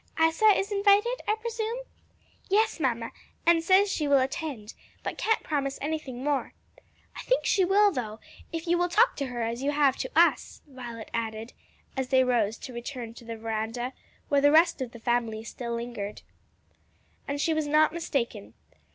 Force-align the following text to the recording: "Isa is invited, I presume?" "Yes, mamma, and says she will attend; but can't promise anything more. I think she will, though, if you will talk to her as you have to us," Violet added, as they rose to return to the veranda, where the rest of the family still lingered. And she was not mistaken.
"Isa 0.19 0.45
is 0.57 0.71
invited, 0.71 1.21
I 1.27 1.35
presume?" 1.35 1.77
"Yes, 2.49 2.79
mamma, 2.79 3.11
and 3.45 3.63
says 3.63 3.87
she 3.91 4.07
will 4.07 4.17
attend; 4.17 4.73
but 5.03 5.15
can't 5.19 5.43
promise 5.43 5.77
anything 5.79 6.23
more. 6.23 6.55
I 7.15 7.19
think 7.21 7.45
she 7.45 7.63
will, 7.63 7.91
though, 7.91 8.19
if 8.51 8.65
you 8.65 8.79
will 8.79 8.89
talk 8.89 9.15
to 9.17 9.27
her 9.27 9.43
as 9.43 9.61
you 9.61 9.69
have 9.69 9.97
to 9.97 10.09
us," 10.15 10.63
Violet 10.67 11.11
added, 11.13 11.53
as 11.95 12.07
they 12.07 12.23
rose 12.23 12.57
to 12.57 12.73
return 12.73 13.13
to 13.13 13.25
the 13.25 13.37
veranda, 13.37 13.93
where 14.27 14.41
the 14.41 14.51
rest 14.51 14.81
of 14.81 14.91
the 14.91 14.99
family 14.99 15.43
still 15.43 15.75
lingered. 15.75 16.23
And 17.27 17.39
she 17.39 17.53
was 17.53 17.67
not 17.67 17.93
mistaken. 17.93 18.55